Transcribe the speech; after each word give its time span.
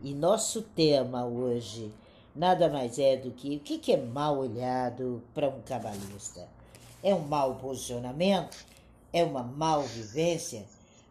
E 0.00 0.14
nosso 0.14 0.62
tema 0.62 1.26
hoje 1.26 1.92
nada 2.34 2.68
mais 2.68 3.00
é 3.00 3.16
do 3.16 3.32
que 3.32 3.56
o 3.56 3.60
que 3.60 3.92
é 3.92 3.96
mal 3.96 4.38
olhado 4.38 5.20
para 5.34 5.48
um 5.48 5.60
cabalista? 5.62 6.48
É 7.02 7.12
um 7.12 7.26
mau 7.26 7.56
posicionamento? 7.56 8.64
É 9.12 9.24
uma 9.24 9.42
mal 9.42 9.82
vivência? 9.82 10.64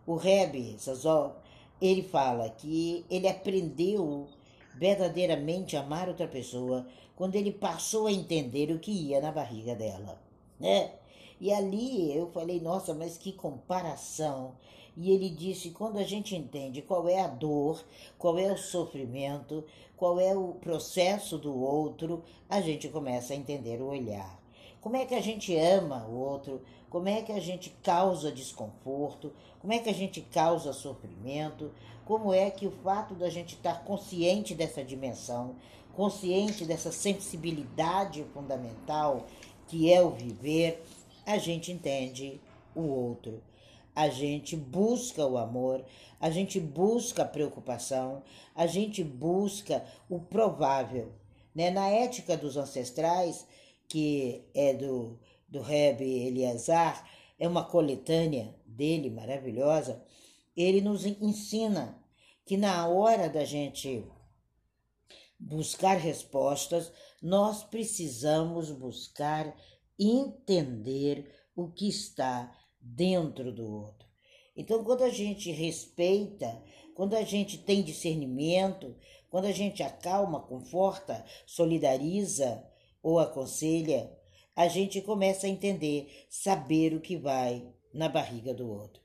O 0.05 0.15
Rebbe 0.15 0.78
Sazol, 0.79 1.36
ele 1.81 2.02
fala 2.02 2.50
que 2.50 3.05
ele 3.10 3.28
aprendeu 3.28 4.29
verdadeiramente 4.75 5.75
a 5.75 5.81
amar 5.81 6.07
outra 6.07 6.27
pessoa 6.27 6.88
quando 7.13 7.35
ele 7.35 7.51
passou 7.51 8.07
a 8.07 8.11
entender 8.11 8.71
o 8.71 8.79
que 8.79 8.91
ia 8.91 9.19
na 9.19 9.33
barriga 9.33 9.75
dela, 9.75 10.17
né? 10.57 10.93
E 11.41 11.51
ali 11.51 12.15
eu 12.15 12.31
falei, 12.31 12.61
nossa, 12.61 12.93
mas 12.93 13.17
que 13.17 13.33
comparação. 13.33 14.55
E 15.00 15.11
ele 15.11 15.29
disse: 15.29 15.70
quando 15.70 16.00
a 16.00 16.04
gente 16.04 16.36
entende 16.36 16.82
qual 16.82 17.07
é 17.07 17.21
a 17.21 17.27
dor, 17.27 17.86
qual 18.18 18.39
é 18.39 18.52
o 18.52 18.57
sofrimento, 18.57 19.64
qual 19.96 20.20
é 20.20 20.36
o 20.36 20.54
processo 20.56 21.37
do 21.37 21.56
outro, 21.56 22.23
a 22.50 22.60
gente 22.60 22.89
começa 22.89 23.33
a 23.33 23.36
entender 23.36 23.79
o 23.79 23.89
olhar. 23.89 24.42
Como 24.82 24.96
é 24.96 25.06
que 25.06 25.14
a 25.14 25.21
gente 25.21 25.56
ama 25.56 26.07
o 26.07 26.15
outro? 26.15 26.61
Como 26.89 27.07
é 27.07 27.21
que 27.21 27.32
a 27.32 27.39
gente 27.39 27.70
causa 27.83 28.32
desconforto? 28.32 29.32
Como 29.60 29.71
é 29.71 29.78
que 29.78 29.89
a 29.89 29.93
gente 29.93 30.21
causa 30.21 30.73
sofrimento? 30.73 31.71
Como 32.03 32.34
é 32.34 32.50
que 32.50 32.66
o 32.66 32.72
fato 32.72 33.14
da 33.14 33.30
gente 33.30 33.53
estar 33.53 33.84
consciente 33.84 34.56
dessa 34.56 34.84
dimensão, 34.84 35.56
consciente 35.94 36.66
dessa 36.66 36.92
sensibilidade 36.92 38.23
fundamental 38.34 39.28
que 39.67 39.92
é 39.92 40.02
o 40.02 40.11
viver, 40.11 40.81
a 41.25 41.38
gente 41.38 41.72
entende 41.72 42.39
o 42.73 42.81
outro. 42.81 43.44
A 43.97 44.09
gente 44.09 44.56
busca 44.56 45.25
o 45.25 45.39
amor, 45.39 45.83
a 46.22 46.30
gente 46.30 46.59
busca 46.59 47.23
a 47.23 47.28
preocupação, 47.28 48.22
a 48.53 48.67
gente 48.67 49.03
busca 49.03 49.83
o 50.08 50.20
provável. 50.20 51.14
Né? 51.56 51.72
Na 51.72 51.89
ética 51.89 52.38
dos 52.38 52.58
ancestrais, 52.58 53.48
que 53.88 54.45
é 54.53 54.75
do, 54.75 55.20
do 55.50 55.62
Rebbe 55.62 56.06
Eliazar, 56.06 57.09
é 57.40 57.48
uma 57.48 57.64
coletânea 57.64 58.53
dele 58.68 59.09
maravilhosa, 59.09 60.00
ele 60.56 60.80
nos 60.80 61.03
ensina 61.03 62.00
que 62.45 62.56
na 62.56 62.88
hora 62.88 63.28
da 63.28 63.44
gente 63.44 64.06
buscar 65.40 65.98
respostas, 65.98 66.92
nós 67.20 67.64
precisamos 67.64 68.70
buscar 68.70 69.56
entender 69.98 71.34
o 71.56 71.68
que 71.68 71.90
está 71.90 72.56
dentro 72.96 73.52
do 73.52 73.66
outro. 73.66 74.08
Então, 74.56 74.84
quando 74.84 75.04
a 75.04 75.10
gente 75.10 75.52
respeita, 75.52 76.62
quando 76.96 77.16
a 77.16 77.24
gente 77.24 77.58
tem 77.60 77.84
discernimento, 77.84 78.96
quando 79.30 79.46
a 79.46 79.52
gente 79.52 79.84
acalma, 79.84 80.40
conforta, 80.40 81.24
solidariza 81.46 82.64
ou 83.04 83.20
aconselha, 83.20 84.12
a 84.56 84.68
gente 84.68 85.02
começa 85.02 85.46
a 85.46 85.50
entender, 85.50 86.26
saber 86.30 86.94
o 86.96 87.02
que 87.02 87.16
vai 87.16 87.68
na 87.94 88.10
barriga 88.10 88.54
do 88.54 88.68
outro. 88.68 89.02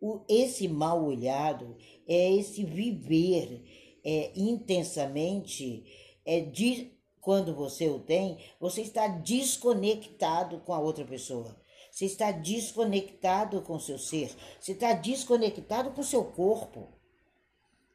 O, 0.00 0.24
esse 0.28 0.66
mal 0.68 1.04
olhado 1.04 1.76
é 2.08 2.32
esse 2.32 2.64
viver 2.64 3.62
é, 4.02 4.32
intensamente, 4.34 5.84
é 6.24 6.40
de, 6.40 6.92
quando 7.20 7.54
você 7.54 7.88
o 7.88 7.98
tem, 7.98 8.38
você 8.60 8.80
está 8.80 9.06
desconectado 9.06 10.60
com 10.60 10.72
a 10.72 10.78
outra 10.78 11.04
pessoa. 11.04 11.54
Você 11.94 12.06
está 12.06 12.32
desconectado 12.32 13.62
com 13.62 13.78
seu 13.78 14.00
ser. 14.00 14.34
Você 14.58 14.72
está 14.72 14.94
desconectado 14.94 15.92
com 15.92 16.02
seu 16.02 16.24
corpo. 16.24 16.88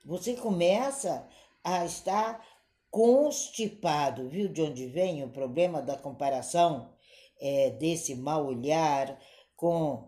Você 0.05 0.35
começa 0.35 1.27
a 1.61 1.83
estar 1.83 2.41
constipado. 2.89 4.29
Viu 4.29 4.47
de 4.47 4.61
onde 4.61 4.87
vem 4.87 5.21
o 5.21 5.29
problema 5.29 5.81
da 5.81 5.97
comparação 5.97 6.93
é, 7.41 7.71
desse 7.71 8.15
mal 8.15 8.45
olhar 8.45 9.19
com 9.53 10.07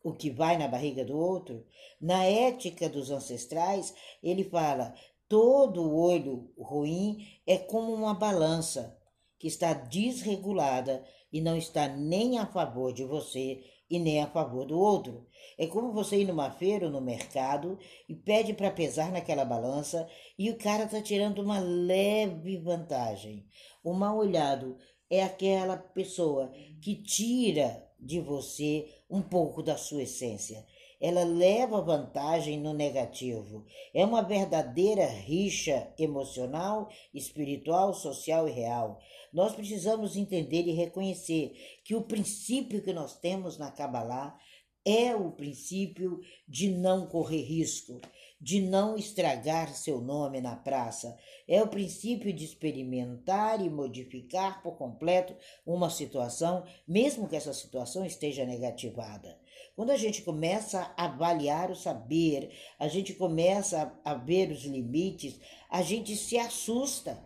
o 0.00 0.12
que 0.12 0.30
vai 0.30 0.56
na 0.56 0.68
barriga 0.68 1.04
do 1.04 1.18
outro? 1.18 1.66
Na 2.00 2.22
ética 2.24 2.88
dos 2.88 3.10
ancestrais, 3.10 3.92
ele 4.22 4.44
fala: 4.44 4.94
Todo 5.28 5.92
olho 5.92 6.52
ruim 6.56 7.26
é 7.44 7.58
como 7.58 7.92
uma 7.92 8.14
balança 8.14 8.96
que 9.40 9.48
está 9.48 9.72
desregulada 9.72 11.04
e 11.34 11.40
não 11.40 11.56
está 11.56 11.88
nem 11.88 12.38
a 12.38 12.46
favor 12.46 12.92
de 12.92 13.02
você 13.02 13.60
e 13.90 13.98
nem 13.98 14.22
a 14.22 14.26
favor 14.28 14.64
do 14.64 14.78
outro. 14.78 15.26
É 15.58 15.66
como 15.66 15.92
você 15.92 16.18
ir 16.20 16.26
numa 16.26 16.52
feira 16.52 16.86
ou 16.86 16.92
no 16.92 17.00
mercado 17.00 17.76
e 18.08 18.14
pede 18.14 18.54
para 18.54 18.70
pesar 18.70 19.10
naquela 19.10 19.44
balança 19.44 20.08
e 20.38 20.48
o 20.48 20.56
cara 20.56 20.84
está 20.84 21.02
tirando 21.02 21.40
uma 21.40 21.58
leve 21.58 22.56
vantagem. 22.58 23.44
O 23.82 23.92
mal 23.92 24.16
olhado 24.16 24.78
é 25.10 25.24
aquela 25.24 25.76
pessoa 25.76 26.52
que 26.80 27.02
tira 27.02 27.84
de 27.98 28.20
você 28.20 28.88
um 29.10 29.20
pouco 29.20 29.60
da 29.60 29.76
sua 29.76 30.04
essência 30.04 30.64
ela 31.00 31.24
leva 31.24 31.80
vantagem 31.80 32.58
no 32.58 32.72
negativo. 32.72 33.64
É 33.92 34.04
uma 34.04 34.22
verdadeira 34.22 35.06
rixa 35.06 35.92
emocional, 35.98 36.88
espiritual, 37.12 37.92
social 37.94 38.48
e 38.48 38.52
real. 38.52 39.00
Nós 39.32 39.54
precisamos 39.54 40.16
entender 40.16 40.66
e 40.66 40.72
reconhecer 40.72 41.52
que 41.84 41.94
o 41.94 42.02
princípio 42.02 42.82
que 42.82 42.92
nós 42.92 43.18
temos 43.18 43.58
na 43.58 43.70
Kabbalah 43.70 44.38
é 44.84 45.16
o 45.16 45.32
princípio 45.32 46.20
de 46.46 46.68
não 46.68 47.06
correr 47.06 47.42
risco, 47.42 48.00
de 48.38 48.60
não 48.60 48.96
estragar 48.96 49.74
seu 49.74 50.00
nome 50.02 50.40
na 50.40 50.54
praça. 50.54 51.16
É 51.48 51.62
o 51.62 51.68
princípio 51.68 52.32
de 52.32 52.44
experimentar 52.44 53.64
e 53.64 53.70
modificar 53.70 54.62
por 54.62 54.76
completo 54.76 55.34
uma 55.64 55.88
situação, 55.88 56.64
mesmo 56.86 57.26
que 57.26 57.36
essa 57.36 57.54
situação 57.54 58.04
esteja 58.04 58.44
negativada. 58.44 59.38
Quando 59.74 59.90
a 59.90 59.96
gente 59.96 60.22
começa 60.22 60.94
a 60.96 61.06
avaliar 61.06 61.68
o 61.68 61.74
saber, 61.74 62.52
a 62.78 62.86
gente 62.86 63.12
começa 63.12 63.92
a, 64.04 64.14
ver 64.14 64.52
os 64.52 64.64
limites, 64.64 65.40
a 65.68 65.82
gente 65.82 66.14
se 66.14 66.38
assusta. 66.38 67.20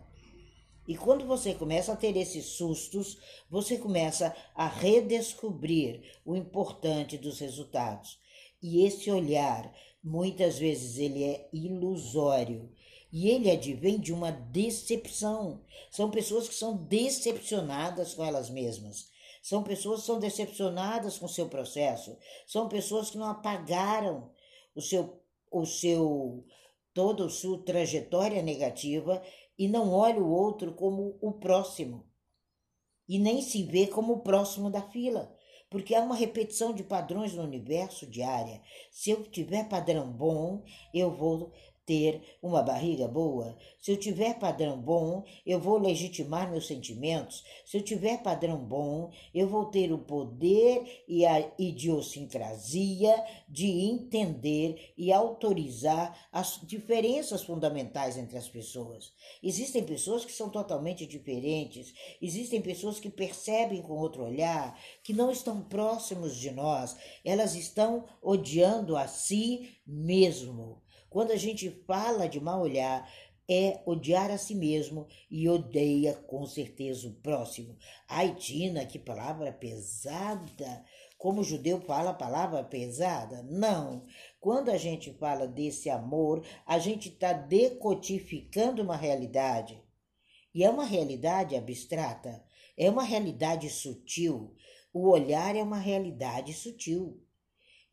E 0.87 0.97
quando 0.97 1.27
você 1.27 1.53
começa 1.53 1.93
a 1.93 1.95
ter 1.95 2.17
esses 2.17 2.45
sustos, 2.45 3.19
você 3.47 3.77
começa 3.77 4.35
a 4.55 4.67
redescobrir 4.67 6.01
o 6.25 6.35
importante 6.35 7.19
dos 7.19 7.39
resultados. 7.39 8.17
E 8.59 8.83
esse 8.83 9.11
olhar, 9.11 9.71
muitas 10.03 10.57
vezes, 10.57 10.97
ele 10.97 11.23
é 11.23 11.47
ilusório. 11.53 12.71
E 13.13 13.29
ele 13.29 13.51
advém 13.51 13.99
de 13.99 14.11
uma 14.11 14.31
decepção. 14.31 15.63
São 15.91 16.09
pessoas 16.09 16.49
que 16.49 16.55
são 16.55 16.75
decepcionadas 16.75 18.15
com 18.15 18.25
elas 18.25 18.49
mesmas. 18.49 19.11
São 19.49 19.63
pessoas 19.63 20.01
que 20.01 20.05
são 20.05 20.19
decepcionadas 20.19 21.17
com 21.17 21.25
o 21.25 21.29
seu 21.29 21.49
processo, 21.49 22.15
são 22.45 22.69
pessoas 22.69 23.09
que 23.09 23.17
não 23.17 23.25
apagaram 23.25 24.29
o 24.75 24.79
seu, 24.79 25.23
o 25.51 25.65
seu 25.65 26.45
toda 26.93 27.25
a 27.25 27.29
sua 27.29 27.57
trajetória 27.65 28.43
negativa 28.43 29.23
e 29.57 29.67
não 29.67 29.91
olha 29.91 30.21
o 30.21 30.31
outro 30.31 30.75
como 30.75 31.17
o 31.19 31.31
próximo. 31.31 32.05
E 33.07 33.17
nem 33.17 33.41
se 33.41 33.63
vê 33.63 33.87
como 33.87 34.13
o 34.13 34.19
próximo 34.21 34.69
da 34.69 34.83
fila, 34.83 35.35
porque 35.67 35.95
há 35.95 36.03
uma 36.03 36.15
repetição 36.15 36.71
de 36.71 36.83
padrões 36.83 37.33
no 37.33 37.41
universo 37.41 38.05
diária. 38.05 38.61
Se 38.91 39.09
eu 39.09 39.23
tiver 39.23 39.67
padrão 39.67 40.11
bom, 40.11 40.63
eu 40.93 41.09
vou 41.09 41.51
ter 41.89 42.21
uma 42.39 42.61
barriga 42.61 43.07
boa, 43.07 43.57
se 43.81 43.89
eu 43.91 43.97
tiver 43.97 44.37
padrão 44.37 44.79
bom, 44.79 45.23
eu 45.43 45.59
vou 45.59 45.79
legitimar 45.79 46.47
meus 46.47 46.67
sentimentos. 46.67 47.43
Se 47.65 47.77
eu 47.77 47.81
tiver 47.81 48.21
padrão 48.21 48.57
bom, 48.63 49.09
eu 49.33 49.47
vou 49.47 49.65
ter 49.65 49.91
o 49.91 49.97
poder 49.97 51.03
e 51.07 51.25
a 51.25 51.51
idiosincrasia 51.57 53.15
de 53.47 53.65
entender 53.65 54.93
e 54.95 55.11
autorizar 55.11 56.15
as 56.31 56.61
diferenças 56.61 57.41
fundamentais 57.41 58.19
entre 58.19 58.37
as 58.37 58.47
pessoas. 58.47 59.11
Existem 59.41 59.83
pessoas 59.83 60.23
que 60.23 60.31
são 60.31 60.47
totalmente 60.47 61.07
diferentes, 61.07 61.91
existem 62.21 62.61
pessoas 62.61 62.99
que 62.99 63.09
percebem 63.09 63.81
com 63.81 63.97
outro 63.97 64.25
olhar, 64.25 64.79
que 65.03 65.11
não 65.11 65.31
estão 65.31 65.59
próximos 65.63 66.35
de 66.35 66.51
nós, 66.51 66.95
elas 67.25 67.55
estão 67.55 68.05
odiando 68.21 68.95
a 68.95 69.07
si 69.07 69.75
mesmo. 69.87 70.83
Quando 71.09 71.31
a 71.31 71.35
gente 71.35 71.69
fala 71.87 72.27
de 72.27 72.39
mal 72.39 72.61
olhar, 72.61 73.09
é 73.49 73.81
odiar 73.83 74.29
a 74.29 74.37
si 74.37 74.53
mesmo 74.53 75.07
e 75.29 75.49
odeia 75.49 76.13
com 76.13 76.45
certeza 76.45 77.07
o 77.07 77.15
próximo. 77.15 77.75
Ai, 78.07 78.35
Tina, 78.35 78.85
que 78.85 78.99
palavra 78.99 79.51
pesada! 79.51 80.85
Como 81.17 81.41
o 81.41 81.43
judeu 81.43 81.81
fala 81.81 82.11
a 82.11 82.13
palavra 82.13 82.63
pesada? 82.63 83.41
Não. 83.43 84.05
Quando 84.39 84.69
a 84.69 84.77
gente 84.77 85.11
fala 85.13 85.47
desse 85.47 85.89
amor, 85.89 86.45
a 86.65 86.77
gente 86.77 87.09
está 87.09 87.33
decodificando 87.33 88.81
uma 88.83 88.95
realidade. 88.95 89.83
E 90.53 90.63
é 90.63 90.69
uma 90.69 90.85
realidade 90.85 91.55
abstrata, 91.55 92.43
é 92.77 92.89
uma 92.89 93.03
realidade 93.03 93.69
sutil. 93.69 94.55
O 94.93 95.09
olhar 95.09 95.55
é 95.55 95.61
uma 95.61 95.77
realidade 95.77 96.53
sutil. 96.53 97.21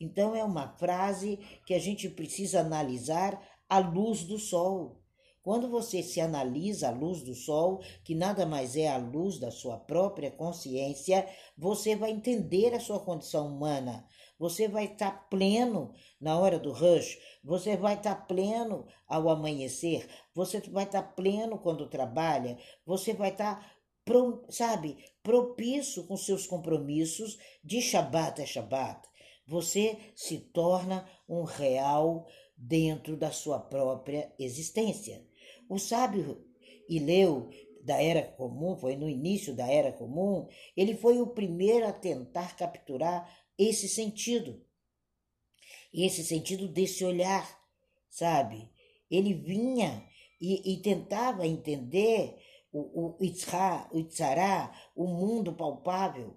Então, 0.01 0.35
é 0.35 0.45
uma 0.45 0.69
frase 0.77 1.39
que 1.67 1.75
a 1.75 1.79
gente 1.79 2.09
precisa 2.09 2.61
analisar 2.61 3.41
à 3.69 3.79
luz 3.79 4.25
do 4.25 4.39
sol. 4.39 5.01
Quando 5.47 5.69
você 5.69 6.03
se 6.03 6.21
analisa 6.21 6.89
à 6.89 6.91
luz 6.91 7.23
do 7.23 7.33
sol, 7.33 7.81
que 8.03 8.17
nada 8.17 8.45
mais 8.45 8.77
é 8.77 8.89
a 8.89 8.97
luz 8.97 9.39
da 9.39 9.49
sua 9.49 9.79
própria 9.79 10.29
consciência, 10.29 11.25
você 11.57 11.95
vai 11.95 12.11
entender 12.11 12.75
a 12.75 12.81
sua 12.81 12.99
condição 12.99 13.47
humana. 13.47 14.05
Você 14.41 14.67
vai 14.67 14.87
estar 14.87 15.29
pleno 15.31 15.95
na 16.21 16.37
hora 16.37 16.59
do 16.59 16.73
rush, 16.73 17.17
você 17.45 17.77
vai 17.77 17.95
estar 17.95 18.27
pleno 18.27 18.87
ao 19.07 19.29
amanhecer, 19.31 20.09
você 20.35 20.61
vai 20.61 20.83
estar 20.83 21.15
pleno 21.15 21.59
quando 21.59 21.89
trabalha, 21.89 22.59
você 22.85 23.15
vai 23.15 23.31
estar, 23.31 23.73
sabe, 24.51 24.99
propício 25.23 26.05
com 26.09 26.17
seus 26.17 26.45
compromissos 26.45 27.39
de 27.65 27.81
Shabat 27.81 28.43
a 28.43 28.47
Shabat. 28.47 29.09
Você 29.47 29.97
se 30.15 30.39
torna 30.39 31.09
um 31.29 31.45
real 31.45 32.27
dentro 32.57 33.17
da 33.17 33.31
sua 33.31 33.61
própria 33.61 34.33
existência. 34.39 35.25
O 35.69 35.79
sábio 35.79 36.45
Ileu 36.89 37.51
da 37.83 38.03
Era 38.03 38.23
Comum, 38.23 38.77
foi 38.77 38.97
no 38.97 39.09
início 39.09 39.55
da 39.55 39.71
Era 39.71 39.93
Comum, 39.93 40.49
ele 40.77 40.97
foi 40.97 41.21
o 41.21 41.29
primeiro 41.29 41.87
a 41.87 41.93
tentar 41.93 42.57
capturar 42.57 43.33
esse 43.57 43.89
sentido. 43.89 44.61
Esse 45.95 46.25
sentido 46.25 46.67
desse 46.67 47.05
olhar, 47.05 47.49
sabe? 48.11 48.69
Ele 49.09 49.33
vinha 49.33 50.05
e, 50.41 50.75
e 50.75 50.83
tentava 50.83 51.47
entender 51.47 52.37
o, 52.73 53.07
o 53.07 53.17
o 53.21 53.99
Itzará, 53.99 54.75
o 54.95 55.07
mundo 55.07 55.55
palpável. 55.55 56.37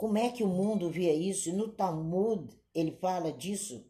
Como 0.00 0.16
é 0.16 0.30
que 0.30 0.42
o 0.42 0.48
mundo 0.48 0.88
via 0.88 1.12
isso? 1.12 1.52
No 1.52 1.68
Talmud 1.68 2.50
ele 2.74 2.90
fala 2.90 3.30
disso. 3.30 3.86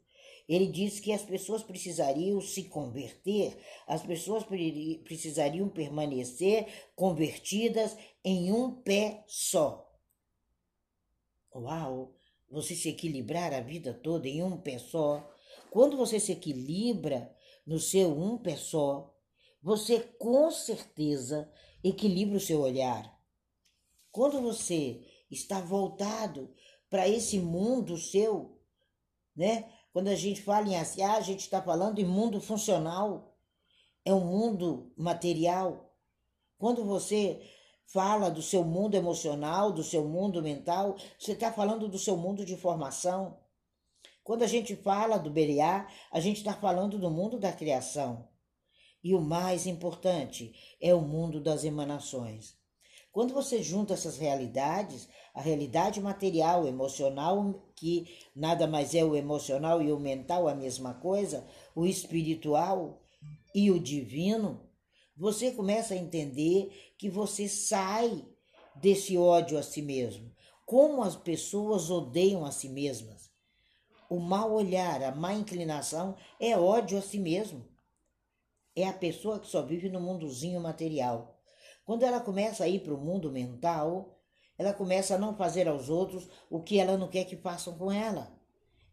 Ele 0.49 0.67
diz 0.67 0.99
que 0.99 1.13
as 1.13 1.23
pessoas 1.23 1.63
precisariam 1.63 2.41
se 2.41 2.65
converter, 2.65 3.57
as 3.87 4.03
pessoas 4.03 4.43
precisariam 5.05 5.69
permanecer 5.69 6.67
convertidas 6.97 7.97
em 8.25 8.51
um 8.51 8.73
pé 8.73 9.23
só. 9.29 9.89
Uau! 11.55 12.13
Você 12.51 12.75
se 12.75 12.89
equilibrar 12.89 13.55
a 13.55 13.61
vida 13.61 13.95
toda 13.95 14.27
em 14.27 14.43
um 14.43 14.61
pé 14.61 14.81
só. 14.81 15.33
Quando 15.71 15.97
você 15.97 16.19
se 16.19 16.33
equilibra 16.33 17.33
no 17.65 17.79
seu 17.79 18.11
um 18.19 18.37
pé 18.37 18.57
só, 18.57 19.15
você 19.63 20.01
com 20.19 20.51
certeza 20.51 21.49
equilibra 21.85 22.37
o 22.37 22.41
seu 22.41 22.63
olhar. 22.63 23.17
Quando 24.11 24.43
você 24.43 25.07
está 25.31 25.61
voltado 25.61 26.53
para 26.89 27.09
esse 27.09 27.39
mundo 27.39 27.97
seu, 27.97 28.59
né? 29.35 29.71
Quando 29.93 30.09
a 30.09 30.15
gente 30.15 30.43
fala 30.43 30.69
em 30.69 30.85
SA, 30.85 31.15
a 31.15 31.21
gente 31.21 31.41
está 31.41 31.63
falando 31.63 31.99
em 31.99 32.05
mundo 32.05 32.41
funcional, 32.41 33.37
é 34.05 34.15
um 34.15 34.25
mundo 34.25 34.93
material. 34.97 35.95
Quando 36.59 36.85
você 36.85 37.41
fala 37.87 38.31
do 38.31 38.43
seu 38.43 38.65
mundo 38.65 38.95
emocional, 38.95 39.73
do 39.73 39.83
seu 39.83 40.07
mundo 40.09 40.43
mental, 40.43 40.97
você 41.19 41.33
está 41.33 41.53
falando 41.53 41.89
do 41.89 41.99
seu 41.99 42.17
mundo 42.17 42.45
de 42.45 42.57
formação. 42.57 43.41
Quando 44.23 44.43
a 44.43 44.47
gente 44.47 44.77
fala 44.77 45.19
do 45.19 45.31
Beriá, 45.31 45.89
a 46.13 46.21
gente 46.21 46.37
está 46.37 46.55
falando 46.55 46.99
do 46.99 47.11
mundo 47.11 47.39
da 47.39 47.53
criação. 47.53 48.29
E 49.03 49.15
o 49.15 49.21
mais 49.21 49.67
importante 49.67 50.53
é 50.81 50.95
o 50.95 51.01
mundo 51.01 51.41
das 51.43 51.65
emanações. 51.65 52.60
Quando 53.13 53.35
você 53.35 53.63
junta 53.63 53.95
essas 53.95 54.19
realidades, 54.19 55.09
a 55.35 55.41
realidade 55.41 56.01
material, 56.01 56.67
emocional, 56.67 57.67
que 57.75 58.07
nada 58.35 58.67
mais 58.67 58.95
é 58.95 59.05
o 59.05 59.17
emocional 59.17 59.83
e 59.83 59.91
o 59.91 59.99
mental 59.99 60.47
a 60.47 60.55
mesma 60.55 60.95
coisa, 60.95 61.47
o 61.75 61.87
espiritual 61.87 63.03
e 63.53 63.71
o 63.71 63.81
divino, 63.81 64.61
você 65.17 65.51
começa 65.51 65.95
a 65.95 65.97
entender 65.97 66.95
que 66.97 67.11
você 67.11 67.49
sai 67.49 68.25
desse 68.77 69.19
ódio 69.19 69.59
a 69.59 69.63
si 69.63 69.83
mesmo. 69.83 70.33
Como 70.65 71.03
as 71.03 71.17
pessoas 71.17 71.91
odeiam 71.91 72.45
a 72.45 72.53
si 72.53 72.69
mesmas. 72.69 73.29
O 74.09 74.21
mal 74.21 74.53
olhar, 74.53 75.03
a 75.03 75.15
má 75.15 75.35
inclinação 75.35 76.17
é 76.39 76.57
ódio 76.57 76.97
a 76.97 77.03
si 77.03 77.19
mesmo. 77.19 77.69
É 78.75 78.87
a 78.87 78.93
pessoa 78.93 79.41
que 79.41 79.49
só 79.49 79.63
vive 79.63 79.89
no 79.89 80.01
mundozinho 80.01 80.61
material. 80.61 81.40
Quando 81.91 82.05
ela 82.05 82.21
começa 82.21 82.63
a 82.63 82.69
ir 82.69 82.85
para 82.85 82.95
o 82.95 83.01
mundo 83.01 83.33
mental, 83.33 84.17
ela 84.57 84.73
começa 84.73 85.17
a 85.17 85.19
não 85.19 85.35
fazer 85.35 85.67
aos 85.67 85.89
outros 85.89 86.29
o 86.49 86.63
que 86.63 86.79
ela 86.79 86.97
não 86.97 87.09
quer 87.09 87.25
que 87.25 87.37
façam 87.37 87.77
com 87.77 87.91
ela. 87.91 88.33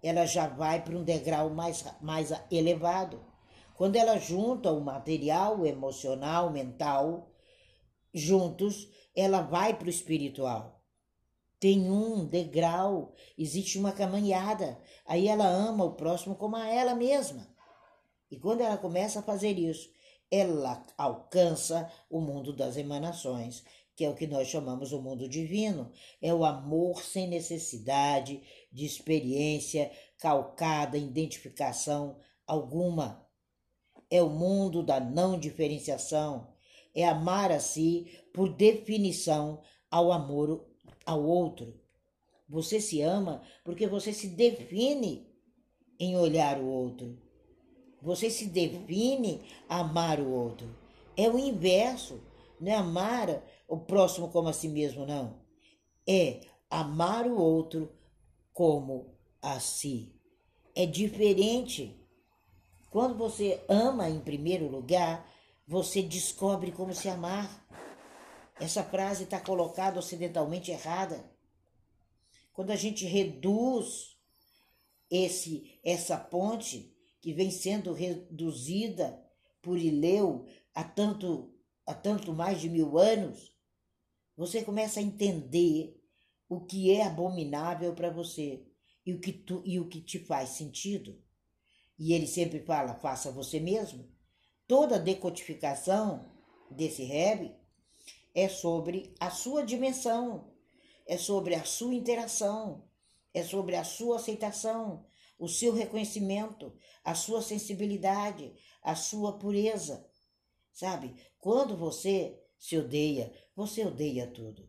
Ela 0.02 0.26
já 0.26 0.48
vai 0.48 0.84
para 0.84 0.98
um 0.98 1.04
degrau 1.04 1.52
mais, 1.52 1.86
mais 2.02 2.34
elevado. 2.50 3.24
Quando 3.76 3.98
ela 3.98 4.18
junta 4.18 4.72
o 4.72 4.82
material, 4.82 5.60
o 5.60 5.66
emocional, 5.68 6.48
o 6.48 6.52
mental, 6.52 7.30
juntos, 8.12 8.90
ela 9.16 9.42
vai 9.44 9.76
para 9.76 9.86
o 9.86 9.92
espiritual. 9.92 10.84
Tem 11.60 11.92
um 11.92 12.26
degrau, 12.26 13.14
existe 13.38 13.78
uma 13.78 13.92
caminhada. 13.92 14.82
Aí 15.06 15.28
ela 15.28 15.46
ama 15.46 15.84
o 15.84 15.94
próximo 15.94 16.36
como 16.36 16.56
a 16.56 16.68
ela 16.68 16.96
mesma. 16.96 17.48
E 18.32 18.40
quando 18.40 18.62
ela 18.62 18.76
começa 18.76 19.20
a 19.20 19.24
fazer 19.24 19.60
isso, 19.60 19.88
ela 20.32 20.84
alcança 20.98 21.92
o 22.10 22.20
mundo 22.20 22.54
das 22.54 22.78
emanações, 22.78 23.64
que 23.96 24.06
é 24.06 24.10
o 24.10 24.16
que 24.16 24.28
nós 24.28 24.48
chamamos 24.48 24.92
o 24.92 25.02
mundo 25.02 25.28
divino. 25.28 25.92
É 26.22 26.34
o 26.34 26.46
amor 26.46 27.02
sem 27.02 27.28
necessidade 27.28 28.42
de 28.72 28.86
experiência 28.86 29.92
calcada 30.20 30.98
identificação 30.98 32.18
alguma. 32.46 33.26
É 34.10 34.22
o 34.22 34.30
mundo 34.30 34.84
da 34.84 35.00
não 35.00 35.40
diferenciação. 35.40 36.54
É 36.94 37.06
amar 37.06 37.52
a 37.52 37.60
si 37.60 38.20
por 38.34 38.54
definição 38.54 39.62
ao 39.90 40.12
amor 40.12 40.66
ao 41.06 41.24
outro. 41.24 41.80
Você 42.48 42.80
se 42.80 43.02
ama 43.02 43.42
porque 43.64 43.88
você 43.88 44.14
se 44.14 44.28
define 44.28 45.28
em 46.00 46.16
olhar 46.16 46.60
o 46.60 46.68
outro. 46.68 47.27
Você 48.02 48.30
se 48.30 48.46
define 48.46 49.42
amar 49.68 50.20
o 50.20 50.30
outro. 50.30 50.68
É 51.16 51.30
o 51.30 51.38
inverso. 51.38 52.22
Não 52.60 52.72
é 52.72 52.76
amar 52.76 53.44
o 53.68 53.78
próximo 53.78 54.30
como 54.30 54.50
a 54.50 54.54
si 54.54 54.68
mesmo, 54.68 55.06
não. 55.06 55.40
É 56.08 56.42
amar 56.70 57.28
o 57.28 57.38
outro 57.38 57.92
como 58.54 59.16
a 59.42 59.60
si. 59.60 60.14
É 60.76 60.86
diferente. 60.86 62.00
Quando 62.90 63.18
você 63.18 63.64
ama 63.68 64.10
em 64.10 64.20
primeiro 64.20 64.68
lugar, 64.68 65.28
você 65.68 66.02
descobre 66.02 66.72
como 66.72 66.94
se 66.94 67.10
amar. 67.10 67.66
Essa 68.60 68.84
frase 68.84 69.24
está 69.24 69.40
colocada 69.40 70.00
ocidentalmente 70.00 70.72
errada. 70.72 71.30
Quando 72.54 72.72
a 72.72 72.76
gente 72.76 73.06
reduz 73.06 74.18
esse 75.12 75.80
essa 75.84 76.18
ponte, 76.18 76.97
que 77.28 77.34
vem 77.34 77.52
sendo 77.52 77.92
reduzida 77.92 79.22
por 79.62 79.78
Ileu 79.78 80.46
há 80.74 80.82
tanto, 80.82 81.54
há 81.86 81.94
tanto 81.94 82.32
mais 82.32 82.62
de 82.62 82.70
mil 82.70 82.98
anos, 82.98 83.54
você 84.34 84.64
começa 84.64 85.02
a 85.02 85.04
entender 85.04 86.02
o 86.48 86.62
que 86.62 86.90
é 86.90 87.04
abominável 87.04 87.94
para 87.94 88.10
você 88.10 88.66
e 89.06 89.14
o, 89.14 89.20
que 89.20 89.34
tu, 89.34 89.62
e 89.66 89.78
o 89.78 89.90
que 89.90 90.00
te 90.00 90.20
faz 90.20 90.52
sentido. 90.52 91.22
E 92.00 92.14
ele 92.14 92.28
sempre 92.28 92.62
fala: 92.62 92.96
faça 92.96 93.30
você 93.30 93.60
mesmo. 93.60 94.10
Toda 94.66 94.98
decodificação 94.98 96.32
desse 96.72 97.04
Reb 97.04 97.54
é 98.34 98.48
sobre 98.48 99.14
a 99.20 99.30
sua 99.30 99.66
dimensão, 99.66 100.54
é 101.06 101.18
sobre 101.18 101.56
a 101.56 101.66
sua 101.66 101.94
interação, 101.94 102.88
é 103.34 103.44
sobre 103.44 103.76
a 103.76 103.84
sua 103.84 104.16
aceitação, 104.16 105.06
o 105.38 105.48
seu 105.48 105.74
reconhecimento, 105.74 106.74
a 107.04 107.14
sua 107.14 107.42
sensibilidade, 107.42 108.54
a 108.82 108.96
sua 108.96 109.38
pureza. 109.38 110.10
Sabe? 110.72 111.16
Quando 111.40 111.78
você 111.78 112.40
se 112.58 112.78
odeia, 112.78 113.34
você 113.56 113.86
odeia 113.86 114.28
tudo. 114.28 114.68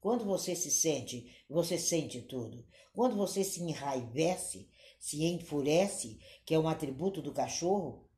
Quando 0.00 0.24
você 0.24 0.54
se 0.54 0.70
sente, 0.70 1.34
você 1.48 1.78
sente 1.78 2.20
tudo. 2.22 2.66
Quando 2.92 3.16
você 3.16 3.42
se 3.42 3.62
enraivece, 3.62 4.68
se 4.98 5.24
enfurece, 5.24 6.18
que 6.44 6.54
é 6.54 6.58
um 6.58 6.68
atributo 6.68 7.20
do 7.20 7.32
cachorro, 7.32 8.08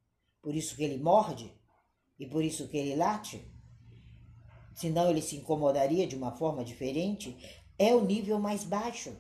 por 0.43 0.55
isso 0.55 0.77
que 0.77 0.85
ele 0.85 0.99
morde 0.99 1.53
e 2.19 2.27
por 2.27 2.45
isso 2.45 2.69
que 2.69 2.77
ele 2.77 2.97
late, 2.97 3.51
senão 4.75 5.09
ele 5.11 5.23
se 5.23 5.37
incomodaria 5.37 6.07
de 6.07 6.15
uma 6.15 6.37
forma 6.37 6.65
diferente, 6.65 7.37
é 7.79 7.95
o 7.95 8.05
nível 8.05 8.39
mais 8.39 8.65
baixo. 8.65 9.17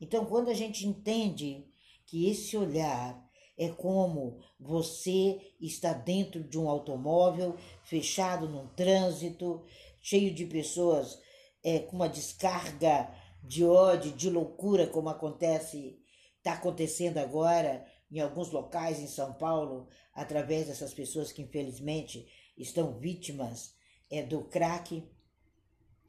Então, 0.00 0.24
quando 0.24 0.48
a 0.48 0.54
gente 0.54 0.86
entende 0.86 1.66
que 2.06 2.28
esse 2.28 2.56
olhar 2.56 3.22
é 3.56 3.68
como 3.68 4.40
você 4.58 5.38
está 5.60 5.92
dentro 5.92 6.42
de 6.42 6.58
um 6.58 6.68
automóvel, 6.68 7.56
fechado 7.84 8.48
num 8.48 8.66
trânsito, 8.68 9.64
cheio 10.02 10.34
de 10.34 10.44
pessoas 10.46 11.18
é, 11.62 11.78
com 11.78 11.96
uma 11.96 12.08
descarga 12.08 13.10
de 13.42 13.64
ódio, 13.64 14.12
de 14.12 14.28
loucura, 14.28 14.86
como 14.86 15.08
acontece, 15.08 15.98
está 16.38 16.54
acontecendo 16.54 17.18
agora 17.18 17.86
em 18.10 18.20
alguns 18.20 18.50
locais 18.50 19.00
em 19.00 19.06
São 19.06 19.32
Paulo, 19.34 19.88
através 20.12 20.66
dessas 20.66 20.92
pessoas 20.94 21.32
que 21.32 21.42
infelizmente 21.42 22.26
estão 22.56 22.98
vítimas 22.98 23.74
é, 24.10 24.22
do 24.22 24.44
crack. 24.44 25.08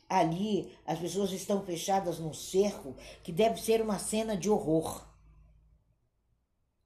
Ali 0.08 0.78
as 0.86 1.00
pessoas 1.00 1.32
estão 1.32 1.66
fechadas 1.66 2.20
num 2.20 2.34
cerco 2.34 2.96
que 3.24 3.32
deve 3.32 3.60
ser 3.60 3.82
uma 3.82 3.98
cena 3.98 4.38
de 4.38 4.50
horror. 4.50 5.15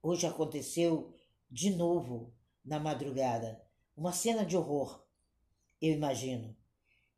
Hoje 0.01 0.25
aconteceu 0.25 1.13
de 1.49 1.71
novo 1.71 2.33
na 2.63 2.79
madrugada 2.79 3.61
uma 3.99 4.13
cena 4.13 4.45
de 4.45 4.55
horror, 4.55 5.05
eu 5.81 5.93
imagino. 5.93 6.55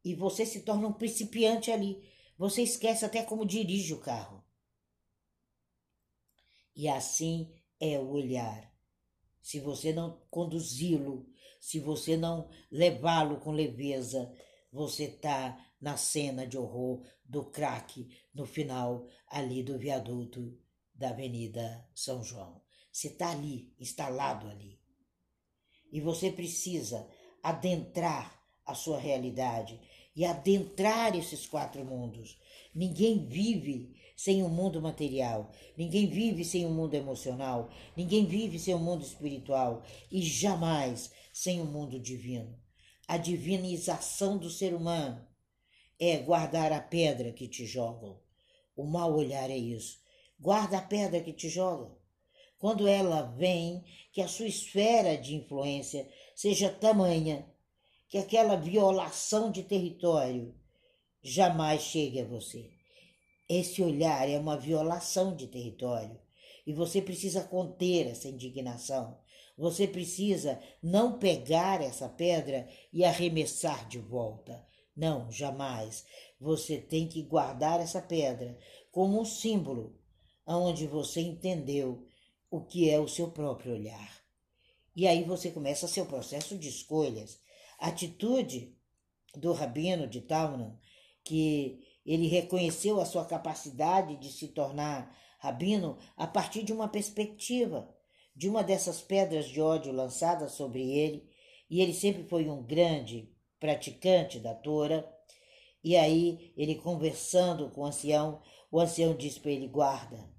E 0.04 0.16
você 0.16 0.48
se 0.48 0.62
torna 0.62 0.88
um 0.88 0.94
principiante 0.94 1.70
ali. 1.70 2.04
Você 2.38 2.64
esquece 2.64 3.06
até 3.06 3.22
como 3.22 3.46
dirige 3.46 3.94
o 3.94 4.00
carro. 4.00 4.44
E 6.76 6.88
assim 6.88 7.54
é 7.80 8.00
o 8.00 8.10
olhar. 8.10 8.74
Se 9.44 9.60
você 9.60 9.94
não 9.94 10.20
conduzi-lo, 10.32 11.30
se 11.60 11.80
você 11.80 12.18
não 12.18 12.50
levá-lo 12.72 13.40
com 13.40 13.52
leveza, 13.52 14.34
você 14.72 15.04
está 15.04 15.64
na 15.80 15.98
cena 15.98 16.48
de 16.48 16.58
horror 16.58 17.06
do 17.24 17.46
crack 17.46 18.10
no 18.34 18.48
final 18.48 19.08
ali 19.28 19.62
do 19.62 19.78
viaduto 19.78 20.58
da 20.96 21.10
Avenida 21.10 21.88
São 21.94 22.24
João. 22.24 22.62
Você 22.92 23.08
está 23.08 23.32
ali, 23.32 23.74
instalado 23.80 24.48
ali. 24.48 24.80
E 25.92 26.02
você 26.02 26.32
precisa 26.32 27.08
adentrar 27.42 28.40
a 28.66 28.74
sua 28.74 29.00
realidade 29.00 29.80
e 30.16 30.26
adentrar 30.26 31.16
esses 31.16 31.46
quatro 31.46 31.84
mundos. 31.86 32.38
Ninguém 32.74 33.26
vive 33.26 33.96
sem 34.16 34.44
o 34.44 34.46
um 34.46 34.50
mundo 34.50 34.82
material, 34.82 35.52
ninguém 35.78 36.08
vive 36.08 36.46
sem 36.46 36.66
o 36.66 36.70
um 36.70 36.74
mundo 36.74 36.94
emocional, 36.94 37.70
ninguém 37.96 38.26
vive 38.26 38.60
sem 38.60 38.74
o 38.74 38.78
um 38.78 38.84
mundo 38.84 39.04
espiritual 39.04 39.84
e 40.12 40.22
jamais 40.22 41.12
sem 41.34 41.62
o 41.62 41.66
mundo 41.66 42.00
divino. 42.00 42.60
A 43.08 43.18
divinização 43.18 44.38
do 44.38 44.50
ser 44.50 44.74
humano 44.74 45.26
é 46.00 46.18
guardar 46.18 46.72
a 46.72 46.80
pedra 46.80 47.32
que 47.32 47.48
te 47.48 47.66
jogam. 47.66 48.20
O 48.76 48.86
mau 48.86 49.16
olhar 49.16 49.50
é 49.50 49.58
isso. 49.58 50.00
Guarda 50.40 50.78
a 50.78 50.82
pedra 50.82 51.22
que 51.22 51.34
te 51.34 51.50
jogam. 51.50 52.01
Quando 52.62 52.88
ela 52.88 53.24
vem, 53.24 53.84
que 54.14 54.22
a 54.22 54.28
sua 54.28 54.46
esfera 54.46 55.18
de 55.18 55.34
influência 55.34 56.08
seja 56.36 56.70
tamanha 56.70 57.44
que 58.08 58.20
aquela 58.20 58.56
violação 58.56 59.50
de 59.50 59.64
território 59.64 60.54
jamais 61.24 61.82
chegue 61.82 62.22
a 62.22 62.26
você. 62.26 62.70
Esse 63.50 63.82
olhar 63.82 64.30
é 64.30 64.38
uma 64.38 64.56
violação 64.56 65.36
de 65.36 65.48
território 65.48 66.20
e 66.68 66.72
você 66.72 67.02
precisa 67.02 67.44
conter 67.44 68.06
essa 68.06 68.28
indignação. 68.28 69.18
Você 69.58 69.88
precisa 69.88 70.62
não 70.84 71.18
pegar 71.18 71.82
essa 71.82 72.08
pedra 72.08 72.70
e 72.94 73.04
arremessar 73.04 73.88
de 73.88 73.98
volta. 73.98 74.64
Não, 74.96 75.32
jamais. 75.32 76.06
Você 76.40 76.78
tem 76.78 77.08
que 77.08 77.24
guardar 77.24 77.80
essa 77.80 78.04
pedra 78.04 78.56
como 78.92 79.20
um 79.20 79.26
símbolo 79.26 80.00
onde 80.46 80.86
você 80.86 81.22
entendeu 81.22 82.08
o 82.52 82.62
que 82.62 82.90
é 82.90 83.00
o 83.00 83.08
seu 83.08 83.32
próprio 83.32 83.74
olhar. 83.74 84.22
E 84.94 85.08
aí 85.08 85.24
você 85.24 85.50
começa 85.50 85.88
seu 85.88 86.06
processo 86.06 86.58
de 86.58 86.68
escolhas 86.68 87.40
atitude 87.80 88.78
do 89.36 89.54
rabino 89.54 90.06
de 90.08 90.22
Talman, 90.22 90.78
que 91.24 91.80
ele 92.06 92.28
reconheceu 92.28 93.00
a 93.00 93.06
sua 93.06 93.26
capacidade 93.26 94.18
de 94.18 94.32
se 94.32 94.50
tornar 94.50 95.18
rabino 95.40 95.98
a 96.16 96.28
partir 96.28 96.62
de 96.62 96.72
uma 96.72 96.88
perspectiva, 96.88 97.90
de 98.36 98.48
uma 98.48 98.64
dessas 98.64 99.02
pedras 99.02 99.48
de 99.48 99.60
ódio 99.60 99.92
lançadas 99.92 100.52
sobre 100.52 100.92
ele, 100.92 101.28
e 101.70 101.82
ele 101.82 101.94
sempre 101.94 102.24
foi 102.26 102.48
um 102.48 102.62
grande 102.62 103.34
praticante 103.60 104.40
da 104.40 104.54
Torá. 104.54 105.10
E 105.84 105.96
aí, 105.96 106.54
ele 106.56 106.76
conversando 106.76 107.72
com 107.72 107.82
o 107.82 107.86
ancião, 107.86 108.42
o 108.72 108.80
ancião 108.80 109.16
diz 109.16 109.40
para 109.40 109.52
ele: 109.52 109.68
guarda, 109.68 110.30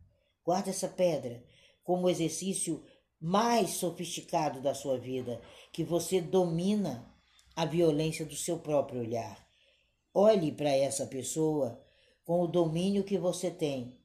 guarda 0.45 0.71
essa 0.71 0.88
pedra 0.88 1.42
como 1.83 2.09
exercício 2.09 2.85
mais 3.21 3.71
sofisticado 3.71 4.61
da 4.61 4.75
sua 4.75 4.99
vida, 4.99 5.41
que 5.73 5.85
você 5.85 6.21
domina 6.21 7.09
a 7.55 7.65
violência 7.65 8.27
do 8.27 8.35
seu 8.35 8.59
próprio 8.59 9.01
olhar. 9.01 9.47
Olhe 10.12 10.53
para 10.53 10.71
essa 10.71 11.07
pessoa 11.07 11.81
com 12.25 12.41
o 12.43 12.47
domínio 12.47 13.05
que 13.05 13.19
você 13.19 13.51
tem 13.51 13.99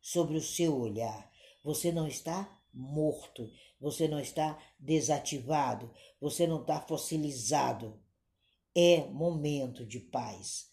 sobre 0.00 0.36
o 0.36 0.42
seu 0.42 0.78
olhar. 0.78 1.30
Você 1.62 1.92
não 1.92 2.06
está 2.06 2.60
morto, 2.72 3.50
você 3.80 4.08
não 4.08 4.18
está 4.18 4.58
desativado, 4.78 5.90
você 6.20 6.46
não 6.46 6.60
está 6.60 6.80
fossilizado. 6.80 8.00
É 8.74 9.04
momento 9.06 9.86
de 9.86 10.00
paz. 10.00 10.70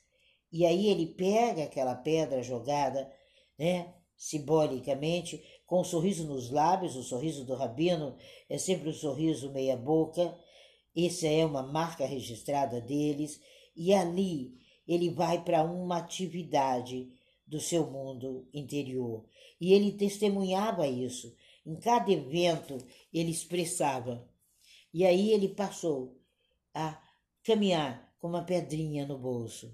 E 0.51 0.65
aí 0.65 0.87
ele 0.87 1.05
pega 1.05 1.63
aquela 1.63 1.95
pedra 1.95 2.41
jogada, 2.41 3.11
né, 3.57 3.93
simbolicamente, 4.17 5.41
com 5.71 5.79
um 5.79 5.85
sorriso 5.85 6.27
nos 6.27 6.49
lábios, 6.49 6.97
o 6.97 7.01
sorriso 7.01 7.45
do 7.45 7.55
rabino 7.55 8.17
é 8.49 8.57
sempre 8.57 8.89
um 8.89 8.93
sorriso 8.93 9.53
meia 9.53 9.77
boca, 9.77 10.37
essa 10.93 11.27
é 11.27 11.45
uma 11.45 11.63
marca 11.63 12.05
registrada 12.05 12.81
deles, 12.81 13.39
e 13.73 13.93
ali 13.93 14.53
ele 14.85 15.09
vai 15.11 15.41
para 15.41 15.63
uma 15.63 15.99
atividade 15.99 17.09
do 17.47 17.61
seu 17.61 17.89
mundo 17.89 18.49
interior. 18.53 19.25
E 19.61 19.71
ele 19.71 19.93
testemunhava 19.93 20.85
isso. 20.89 21.33
Em 21.65 21.79
cada 21.79 22.11
evento 22.11 22.77
ele 23.13 23.31
expressava. 23.31 24.29
E 24.93 25.05
aí 25.05 25.31
ele 25.31 25.47
passou 25.47 26.19
a 26.73 27.01
caminhar 27.45 28.13
com 28.19 28.27
uma 28.27 28.43
pedrinha 28.43 29.05
no 29.05 29.17
bolso. 29.17 29.73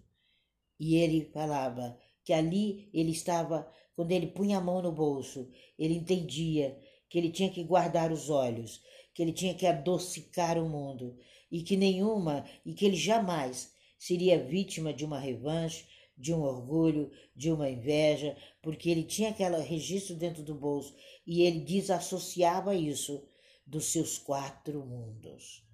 E 0.79 0.95
ele 0.97 1.25
falava 1.33 1.97
que 2.23 2.33
ali 2.33 2.87
ele 2.93 3.13
estava, 3.13 3.67
quando 3.97 4.11
ele 4.11 4.27
punha 4.27 4.59
a 4.59 4.61
mão 4.61 4.79
no 4.79 4.91
bolso, 4.91 5.49
ele 5.75 5.95
entendia 5.95 6.79
que 7.09 7.17
ele 7.17 7.31
tinha 7.31 7.49
que 7.49 7.63
guardar 7.63 8.11
os 8.11 8.29
olhos, 8.29 8.79
que 9.11 9.23
ele 9.23 9.33
tinha 9.33 9.55
que 9.55 9.65
adocicar 9.65 10.55
o 10.59 10.69
mundo 10.69 11.17
e 11.51 11.63
que 11.63 11.75
nenhuma 11.75 12.45
e 12.63 12.75
que 12.75 12.85
ele 12.85 12.95
jamais 12.95 13.73
seria 13.97 14.37
vítima 14.37 14.93
de 14.93 15.03
uma 15.03 15.19
revanche, 15.19 15.87
de 16.15 16.31
um 16.31 16.43
orgulho, 16.43 17.09
de 17.35 17.51
uma 17.51 17.71
inveja, 17.71 18.37
porque 18.61 18.87
ele 18.87 19.01
tinha 19.01 19.31
aquele 19.31 19.57
registro 19.61 20.15
dentro 20.15 20.43
do 20.43 20.53
bolso 20.53 20.95
e 21.25 21.41
ele 21.41 21.61
desassociava 21.61 22.75
isso 22.75 23.27
dos 23.65 23.85
seus 23.85 24.19
quatro 24.19 24.85
mundos. 24.85 25.65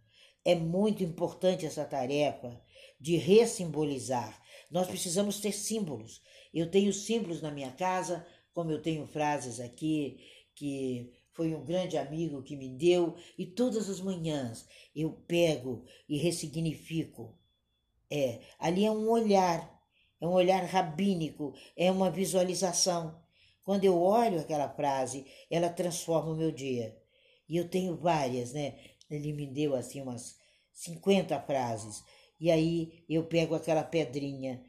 É 0.45 0.55
muito 0.55 1.03
importante 1.03 1.65
essa 1.65 1.83
tarefa 1.83 2.57
de 2.97 3.17
ressimbolizar. 3.17 4.41
Nós 4.73 4.87
precisamos 4.87 5.39
ter 5.39 5.51
símbolos. 5.51 6.19
Eu 6.51 6.69
tenho 6.69 6.91
símbolos 6.91 7.43
na 7.43 7.51
minha 7.51 7.71
casa, 7.71 8.25
como 8.53 8.71
eu 8.71 8.81
tenho 8.81 9.05
frases 9.05 9.59
aqui 9.59 10.19
que 10.55 11.13
foi 11.31 11.53
um 11.53 11.63
grande 11.63 11.95
amigo 11.95 12.41
que 12.41 12.55
me 12.55 12.69
deu 12.69 13.15
e 13.37 13.45
todas 13.45 13.87
as 13.87 13.99
manhãs 13.99 14.67
eu 14.95 15.11
pego 15.27 15.85
e 16.09 16.17
ressignifico. 16.17 17.37
É, 18.09 18.41
ali 18.57 18.83
é 18.83 18.91
um 18.91 19.09
olhar, 19.09 19.81
é 20.19 20.27
um 20.27 20.31
olhar 20.31 20.63
rabínico, 20.65 21.53
é 21.77 21.91
uma 21.91 22.09
visualização. 22.09 23.21
Quando 23.63 23.85
eu 23.85 24.01
olho 24.01 24.39
aquela 24.39 24.69
frase, 24.69 25.25
ela 25.51 25.69
transforma 25.69 26.31
o 26.31 26.35
meu 26.35 26.51
dia. 26.51 26.99
E 27.47 27.57
eu 27.57 27.69
tenho 27.69 27.95
várias, 27.95 28.53
né? 28.53 28.75
Ele 29.09 29.33
me 29.33 29.45
deu 29.45 29.75
assim 29.75 30.01
umas 30.01 30.35
50 30.71 31.39
frases. 31.41 32.03
E 32.43 32.51
aí 32.51 33.05
eu 33.07 33.23
pego 33.23 33.55
aquela 33.55 33.83
pedrinha 33.83 34.61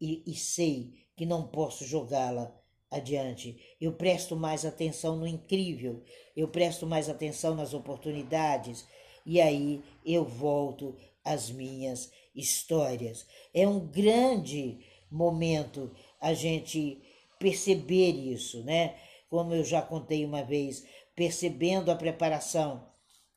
e, 0.00 0.22
e 0.24 0.36
sei 0.36 0.92
que 1.16 1.26
não 1.26 1.48
posso 1.48 1.84
jogá-la 1.84 2.56
adiante. 2.88 3.60
Eu 3.80 3.94
presto 3.94 4.36
mais 4.36 4.64
atenção 4.64 5.16
no 5.16 5.26
incrível, 5.26 6.04
eu 6.36 6.46
presto 6.46 6.86
mais 6.86 7.08
atenção 7.08 7.56
nas 7.56 7.74
oportunidades 7.74 8.86
e 9.26 9.40
aí 9.40 9.82
eu 10.04 10.24
volto 10.24 10.96
às 11.24 11.50
minhas 11.50 12.12
histórias. 12.32 13.26
É 13.52 13.66
um 13.66 13.80
grande 13.80 14.78
momento 15.10 15.90
a 16.20 16.32
gente 16.32 17.02
perceber 17.40 18.12
isso, 18.12 18.62
né? 18.62 18.94
Como 19.28 19.52
eu 19.52 19.64
já 19.64 19.82
contei 19.82 20.24
uma 20.24 20.44
vez, 20.44 20.86
percebendo 21.16 21.90
a 21.90 21.96
preparação, 21.96 22.88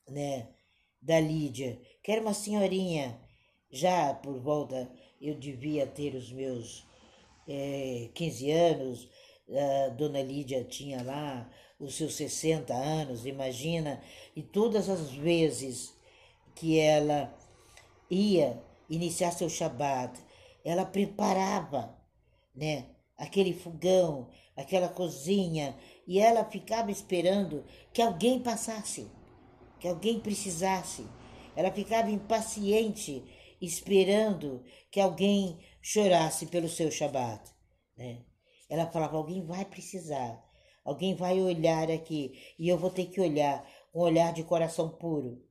né, 0.07 0.47
da 1.01 1.19
Lídia, 1.19 1.81
que 2.03 2.11
era 2.11 2.21
uma 2.21 2.35
senhorinha, 2.35 3.19
já 3.71 4.13
por 4.13 4.39
volta, 4.39 4.89
eu 5.21 5.35
devia 5.35 5.85
ter 5.85 6.15
os 6.15 6.31
meus 6.31 6.85
é, 7.47 8.05
eh, 8.05 8.09
15 8.13 8.51
anos, 8.51 9.09
a 9.51 9.89
dona 9.89 10.21
Lídia 10.21 10.63
tinha 10.63 11.03
lá 11.03 11.49
os 11.79 11.95
seus 11.95 12.15
60 12.15 12.73
anos, 12.73 13.25
imagina, 13.25 14.01
e 14.35 14.43
todas 14.43 14.89
as 14.89 15.11
vezes 15.11 15.95
que 16.55 16.77
ela 16.77 17.33
ia 18.09 18.61
iniciar 18.89 19.31
seu 19.31 19.49
Shabat, 19.49 20.19
ela 20.63 20.85
preparava, 20.85 21.95
né, 22.53 22.85
aquele 23.17 23.53
fogão, 23.53 24.29
aquela 24.55 24.89
cozinha, 24.89 25.75
e 26.05 26.19
ela 26.19 26.43
ficava 26.43 26.91
esperando 26.91 27.63
que 27.93 28.01
alguém 28.01 28.39
passasse, 28.39 29.07
que 29.79 29.87
alguém 29.87 30.19
precisasse. 30.19 31.05
Ela 31.55 31.71
ficava 31.71 32.09
impaciente, 32.11 33.23
esperando 33.61 34.63
que 34.91 34.99
alguém 34.99 35.59
chorasse 35.81 36.45
pelo 36.45 36.69
seu 36.69 36.89
Shabat. 36.91 37.51
Né? 37.97 38.23
Ela 38.69 38.87
falava: 38.87 39.17
alguém 39.17 39.45
vai 39.45 39.65
precisar, 39.65 40.43
alguém 40.83 41.15
vai 41.15 41.41
olhar 41.41 41.89
aqui, 41.89 42.39
e 42.57 42.67
eu 42.69 42.77
vou 42.77 42.89
ter 42.89 43.05
que 43.05 43.19
olhar, 43.19 43.67
um 43.93 43.99
olhar 43.99 44.33
de 44.33 44.43
coração 44.43 44.89
puro. 44.89 45.43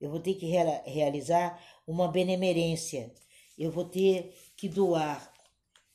Eu 0.00 0.10
vou 0.10 0.20
ter 0.20 0.34
que 0.34 0.46
realizar 0.46 1.62
uma 1.86 2.08
benemerência. 2.08 3.12
Eu 3.56 3.70
vou 3.70 3.86
ter 3.86 4.36
que 4.56 4.68
doar. 4.68 5.32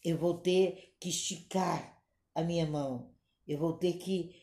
Eu 0.03 0.17
vou 0.17 0.35
ter 0.35 0.95
que 0.99 1.09
esticar 1.09 2.01
a 2.33 2.41
minha 2.41 2.65
mão. 2.65 3.11
Eu 3.47 3.59
vou 3.59 3.73
ter 3.73 3.93
que 3.93 4.35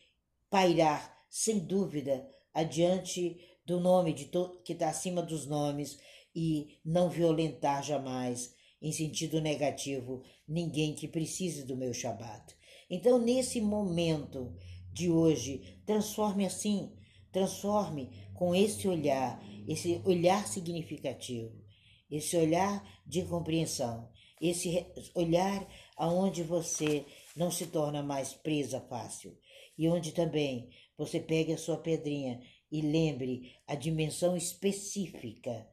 pairar, 0.49 1.21
sem 1.29 1.59
dúvida, 1.59 2.29
adiante 2.53 3.37
do 3.65 3.79
nome 3.79 4.13
de 4.13 4.31
que 4.63 4.71
está 4.71 4.89
acima 4.89 5.21
dos 5.21 5.45
nomes 5.45 5.99
e 6.39 6.77
não 6.85 7.09
violentar 7.09 7.81
jamais, 7.81 8.53
em 8.79 8.91
sentido 8.91 9.41
negativo, 9.41 10.21
ninguém 10.47 10.93
que 10.93 11.07
precise 11.07 11.65
do 11.65 11.75
meu 11.75 11.91
Shabat. 11.95 12.55
Então, 12.87 13.17
nesse 13.17 13.59
momento 13.59 14.55
de 14.93 15.09
hoje, 15.09 15.81
transforme 15.83 16.45
assim, 16.45 16.95
transforme 17.31 18.11
com 18.35 18.53
esse 18.53 18.87
olhar, 18.87 19.43
esse 19.67 19.99
olhar 20.05 20.47
significativo, 20.47 21.59
esse 22.07 22.37
olhar 22.37 22.87
de 23.03 23.23
compreensão, 23.23 24.07
esse 24.39 24.85
olhar 25.15 25.67
aonde 25.97 26.43
você 26.43 27.03
não 27.35 27.49
se 27.49 27.65
torna 27.65 28.03
mais 28.03 28.33
presa 28.33 28.79
fácil 28.79 29.35
e 29.75 29.89
onde 29.89 30.11
também 30.11 30.69
você 30.95 31.19
pegue 31.19 31.51
a 31.53 31.57
sua 31.57 31.77
pedrinha 31.77 32.39
e 32.71 32.79
lembre 32.79 33.55
a 33.65 33.73
dimensão 33.73 34.37
específica 34.37 35.67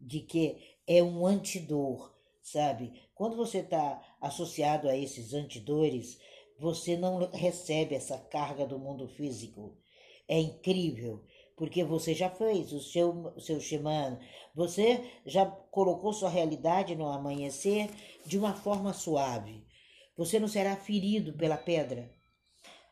de 0.00 0.20
que 0.20 0.56
é 0.86 1.02
um 1.02 1.26
antidor, 1.26 2.14
sabe? 2.42 2.92
Quando 3.14 3.36
você 3.36 3.58
está 3.58 4.00
associado 4.20 4.88
a 4.88 4.96
esses 4.96 5.34
antidores, 5.34 6.18
você 6.58 6.96
não 6.96 7.30
recebe 7.30 7.94
essa 7.94 8.18
carga 8.18 8.66
do 8.66 8.78
mundo 8.78 9.08
físico. 9.08 9.76
É 10.28 10.38
incrível, 10.38 11.24
porque 11.56 11.82
você 11.84 12.14
já 12.14 12.30
fez 12.30 12.72
o 12.72 12.80
seu, 12.80 13.32
o 13.34 13.40
seu 13.40 13.60
Shemana, 13.60 14.20
você 14.54 15.02
já 15.24 15.46
colocou 15.46 16.12
sua 16.12 16.28
realidade 16.28 16.94
no 16.94 17.06
amanhecer 17.06 17.90
de 18.24 18.38
uma 18.38 18.54
forma 18.54 18.92
suave. 18.92 19.66
Você 20.16 20.38
não 20.38 20.48
será 20.48 20.76
ferido 20.76 21.32
pela 21.34 21.56
pedra, 21.56 22.10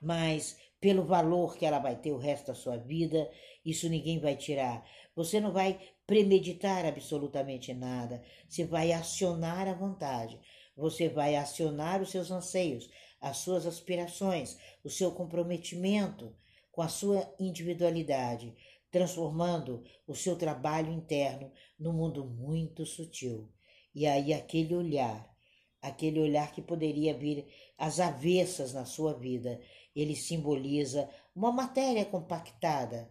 mas 0.01 0.59
pelo 0.81 1.05
valor 1.05 1.57
que 1.57 1.65
ela 1.65 1.79
vai 1.79 1.97
ter 1.97 2.13
o 2.13 2.19
resto 2.19 2.49
da 2.49 2.55
sua 2.55 2.77
vida, 2.77 3.31
isso 3.65 3.89
ninguém 3.89 4.19
vai 4.19 4.37
tirar. 4.37 4.87
Você 5.17 5.41
não 5.41 5.51
vai 5.51 5.81
premeditar 6.07 6.85
absolutamente 6.85 7.73
nada, 7.73 8.23
você 8.49 8.65
vai 8.65 8.93
acionar 8.93 9.69
a 9.69 9.75
vontade, 9.75 10.39
você 10.77 11.09
vai 11.09 11.37
acionar 11.37 12.03
os 12.03 12.11
seus 12.11 12.31
anseios, 12.31 12.91
as 13.21 13.39
suas 13.39 13.67
aspirações, 13.67 14.59
o 14.83 14.91
seu 14.91 15.13
comprometimento 15.13 16.35
com 16.71 16.83
a 16.83 16.89
sua 16.89 17.33
individualidade, 17.39 18.55
transformando 18.91 19.83
o 20.07 20.15
seu 20.15 20.37
trabalho 20.37 20.93
interno 20.93 21.51
num 21.79 21.93
mundo 21.93 22.25
muito 22.25 22.85
sutil. 22.85 23.51
E 23.95 24.07
aí 24.07 24.35
aquele 24.35 24.75
olhar, 24.75 25.33
aquele 25.81 26.21
olhar 26.21 26.53
que 26.53 26.61
poderia 26.61 27.17
vir 27.17 27.47
às 27.79 27.99
avessas 27.99 28.75
na 28.75 28.85
sua 28.85 29.15
vida, 29.15 29.61
ele 29.95 30.17
simboliza 30.17 31.09
uma 31.35 31.53
matéria 31.53 32.05
compactada, 32.05 33.09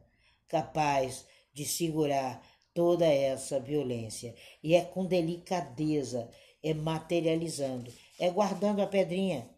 capaz 0.48 1.26
de 1.54 1.66
segurar 1.66 2.42
toda 2.74 3.06
essa 3.06 3.60
violência. 3.60 4.36
E 4.62 4.76
é 4.76 4.84
com 4.84 5.06
delicadeza, 5.06 6.30
é 6.62 6.74
materializando, 6.74 7.92
é 8.20 8.30
guardando 8.30 8.82
a 8.82 8.88
pedrinha 8.88 9.50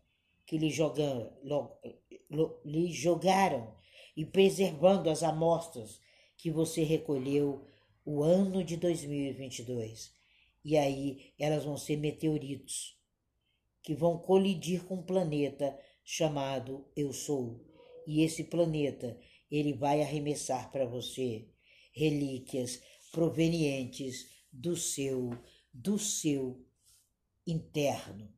que 0.45 0.58
lhe, 0.58 0.69
jogam, 0.69 1.32
lhe 2.63 2.91
jogaram 2.91 3.73
e 4.15 4.25
preservando 4.25 5.10
as 5.10 5.23
amostras 5.23 5.99
que 6.38 6.51
você 6.51 6.84
recolheu 6.84 7.65
o 8.06 8.21
ano 8.21 8.63
de 8.63 8.78
2022. 8.78 10.13
E 10.63 10.78
aí 10.78 11.34
elas 11.39 11.63
vão 11.63 11.78
ser 11.78 11.97
meteoritos 11.97 12.95
que 13.82 13.93
vão 13.93 14.17
colidir 14.17 14.84
com 14.86 14.95
um 14.95 15.04
planeta 15.04 15.78
chamado 16.04 16.88
Eu 16.95 17.13
Sou. 17.13 17.63
E 18.08 18.23
esse 18.23 18.43
planeta, 18.43 19.17
ele 19.49 19.73
vai 19.73 20.01
arremessar 20.01 20.71
para 20.71 20.86
você 20.86 21.47
relíquias 21.93 22.82
provenientes 23.15 24.28
do 24.51 24.75
seu 24.75 25.32
do 25.73 25.97
seu 25.97 26.65
interno. 27.47 28.30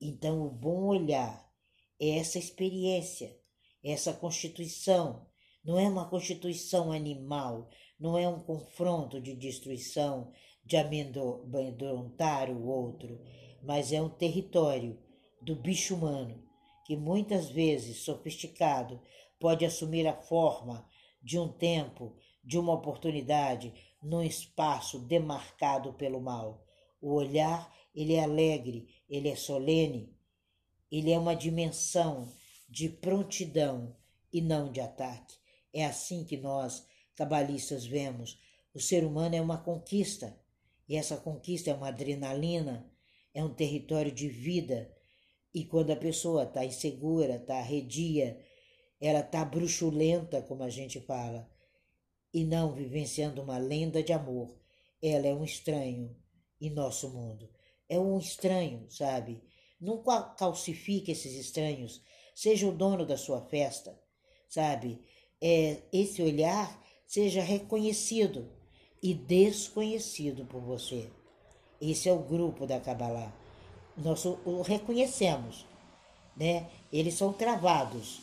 Então, 0.00 0.46
o 0.46 0.50
bom 0.50 0.84
olhar 0.86 1.52
é 2.00 2.18
essa 2.18 2.38
experiência, 2.38 3.36
essa 3.82 4.12
constituição. 4.12 5.26
Não 5.64 5.78
é 5.78 5.88
uma 5.88 6.08
constituição 6.08 6.92
animal, 6.92 7.68
não 7.98 8.16
é 8.16 8.28
um 8.28 8.40
confronto 8.40 9.20
de 9.20 9.34
destruição, 9.34 10.32
de 10.64 10.76
amedrontar 10.76 12.50
o 12.50 12.66
outro, 12.66 13.20
mas 13.62 13.92
é 13.92 14.00
um 14.00 14.08
território 14.08 14.98
do 15.40 15.56
bicho 15.56 15.96
humano 15.96 16.42
que 16.84 16.96
muitas 16.96 17.48
vezes 17.48 17.98
sofisticado 17.98 19.00
pode 19.38 19.64
assumir 19.64 20.06
a 20.06 20.14
forma 20.14 20.88
de 21.22 21.38
um 21.38 21.48
tempo, 21.48 22.16
de 22.44 22.58
uma 22.58 22.72
oportunidade, 22.72 23.72
num 24.02 24.22
espaço 24.22 24.98
demarcado 24.98 25.92
pelo 25.94 26.20
mal. 26.20 26.66
O 27.00 27.12
olhar, 27.12 27.72
ele 27.94 28.14
é 28.14 28.24
alegre, 28.24 28.88
ele 29.08 29.28
é 29.28 29.36
solene, 29.36 30.14
ele 30.90 31.12
é 31.12 31.18
uma 31.18 31.34
dimensão 31.34 32.32
de 32.68 32.88
prontidão 32.88 33.96
e 34.32 34.40
não 34.40 34.72
de 34.72 34.80
ataque. 34.80 35.36
É 35.72 35.84
assim 35.84 36.24
que 36.24 36.36
nós, 36.36 36.86
cabalistas, 37.14 37.86
vemos. 37.86 38.38
O 38.74 38.80
ser 38.80 39.04
humano 39.04 39.34
é 39.34 39.40
uma 39.40 39.58
conquista, 39.58 40.38
e 40.88 40.96
essa 40.96 41.16
conquista 41.16 41.70
é 41.70 41.74
uma 41.74 41.88
adrenalina, 41.88 42.90
é 43.34 43.44
um 43.44 43.52
território 43.52 44.10
de 44.10 44.28
vida, 44.28 44.90
e 45.54 45.64
quando 45.64 45.90
a 45.90 45.96
pessoa 45.96 46.44
está 46.44 46.64
insegura, 46.64 47.36
está 47.36 47.58
arredia, 47.58 48.38
ela 49.00 49.20
está 49.20 49.44
bruxulenta, 49.44 50.40
como 50.42 50.62
a 50.62 50.70
gente 50.70 51.00
fala, 51.00 51.50
e 52.32 52.44
não 52.44 52.72
vivenciando 52.72 53.42
uma 53.42 53.58
lenda 53.58 54.02
de 54.02 54.12
amor, 54.12 54.54
ela 55.02 55.26
é 55.26 55.34
um 55.34 55.44
estranho 55.44 56.16
em 56.60 56.70
nosso 56.70 57.10
mundo. 57.10 57.48
É 57.88 57.98
um 57.98 58.18
estranho, 58.18 58.86
sabe? 58.90 59.42
Não 59.80 60.02
calcifique 60.36 61.10
esses 61.10 61.34
estranhos. 61.34 62.00
Seja 62.34 62.66
o 62.66 62.72
dono 62.72 63.04
da 63.04 63.16
sua 63.16 63.42
festa, 63.42 63.98
sabe? 64.48 65.02
É, 65.40 65.82
esse 65.92 66.22
olhar 66.22 66.82
seja 67.06 67.42
reconhecido 67.42 68.50
e 69.02 69.12
desconhecido 69.12 70.46
por 70.46 70.62
você. 70.62 71.10
Esse 71.80 72.08
é 72.08 72.12
o 72.12 72.22
grupo 72.22 72.66
da 72.66 72.80
Kabbalah 72.80 73.42
nós 73.96 74.24
o 74.24 74.62
reconhecemos, 74.62 75.66
né? 76.36 76.66
Eles 76.92 77.14
são 77.14 77.32
travados. 77.32 78.20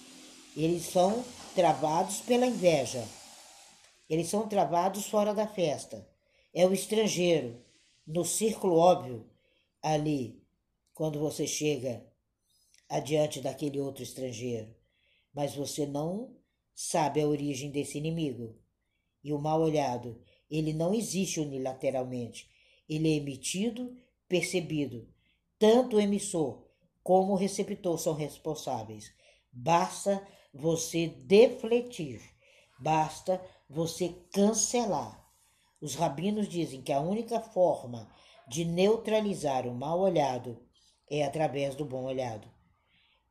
Eles 0.56 0.86
são 0.86 1.24
travados 1.56 2.22
pela 2.22 2.46
inveja. 2.46 3.04
Eles 4.10 4.28
são 4.28 4.48
travados 4.48 5.06
fora 5.06 5.34
da 5.34 5.48
festa. 5.48 6.08
É 6.54 6.66
o 6.66 6.74
estrangeiro, 6.74 7.64
no 8.06 8.26
círculo 8.26 8.78
óbvio, 8.78 9.30
ali, 9.82 10.42
quando 10.94 11.20
você 11.20 11.46
chega 11.46 12.06
adiante 12.90 13.40
daquele 13.40 13.80
outro 13.80 14.02
estrangeiro. 14.02 14.76
Mas 15.34 15.54
você 15.56 15.86
não 15.86 16.36
sabe 16.74 17.22
a 17.22 17.28
origem 17.28 17.70
desse 17.70 17.98
inimigo. 17.98 18.58
E 19.24 19.32
o 19.32 19.38
mal 19.38 19.62
olhado, 19.62 20.20
ele 20.50 20.74
não 20.74 20.94
existe 20.94 21.40
unilateralmente. 21.40 22.50
Ele 22.90 23.14
é 23.14 23.18
emitido, 23.18 23.96
percebido 24.28 25.08
tanto 25.60 25.98
o 25.98 26.00
emissor 26.00 26.64
como 27.04 27.34
o 27.34 27.36
receptor 27.36 28.00
são 28.00 28.14
responsáveis. 28.14 29.14
Basta 29.52 30.26
você 30.54 31.08
defletir, 31.08 32.22
basta 32.80 33.42
você 33.70 34.16
cancelar. 34.34 35.24
Os 35.80 35.94
rabinos 35.94 36.50
dizem 36.50 36.82
que 36.82 36.92
a 36.92 37.00
única 37.00 37.40
forma 37.40 38.10
de 38.48 38.66
neutralizar 38.66 39.68
o 39.68 39.76
mal 39.76 40.00
olhado 40.00 40.60
é 41.08 41.24
através 41.24 41.76
do 41.76 41.86
bom 41.86 42.06
olhado. 42.06 42.50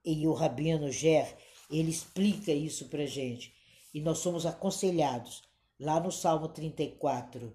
E 0.04 0.26
o 0.28 0.32
rabino 0.32 0.92
Ger, 0.92 1.36
ele 1.68 1.90
explica 1.90 2.52
isso 2.52 2.88
para 2.88 3.04
gente. 3.04 3.52
E 3.92 4.00
nós 4.00 4.18
somos 4.18 4.46
aconselhados, 4.46 5.42
lá 5.78 5.98
no 5.98 6.12
Salmo 6.12 6.48
34, 6.48 7.52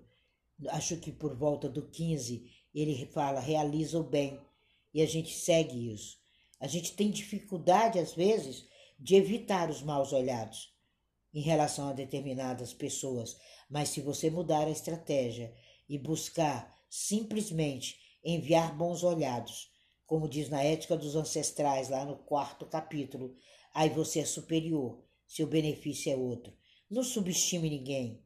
acho 0.70 0.98
que 0.98 1.12
por 1.12 1.34
volta 1.34 1.70
do 1.70 1.84
15, 1.84 2.52
ele 2.76 3.06
fala: 3.06 3.40
realiza 3.40 3.98
o 3.98 4.04
bem 4.04 4.42
e 4.94 5.02
a 5.02 5.06
gente 5.06 5.34
segue 5.34 5.94
isso. 5.94 6.18
A 6.60 6.68
gente 6.68 6.94
tem 6.94 7.10
dificuldade, 7.10 7.98
às 7.98 8.14
vezes, 8.14 8.68
de 9.00 9.16
evitar 9.16 9.70
os 9.70 9.82
maus 9.82 10.12
olhados 10.12 10.73
em 11.34 11.42
relação 11.42 11.90
a 11.90 11.94
determinadas 11.94 12.74
pessoas, 12.74 13.38
mas 13.70 13.90
se 13.90 14.02
você 14.02 14.30
mudar 14.30 14.68
a 14.68 14.72
estratégia 14.72 15.54
e 15.90 15.98
buscar 15.98 16.78
simplesmente 16.90 17.98
enviar 18.24 18.78
bons 18.78 19.04
olhados, 19.04 19.72
como 20.06 20.30
diz 20.30 20.50
na 20.50 20.64
Ética 20.64 20.96
dos 20.96 21.16
Ancestrais, 21.16 21.90
lá 21.90 22.06
no 22.06 22.18
quarto 22.18 22.66
capítulo, 22.66 23.36
aí 23.74 23.90
você 23.90 24.20
é 24.20 24.26
superior, 24.26 25.04
seu 25.28 25.48
benefício 25.48 26.12
é 26.12 26.16
outro. 26.16 26.54
Não 26.90 27.04
subestime 27.04 27.70
ninguém 27.70 28.24